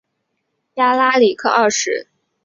[0.77, 2.07] 亚拉里克二世。